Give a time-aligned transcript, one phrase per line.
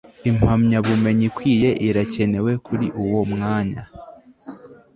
[0.29, 3.83] impamyabumenyi ikwiye irakenewe kuri uwo mwanya